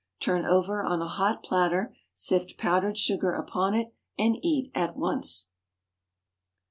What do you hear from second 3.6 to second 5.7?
it, and eat at once.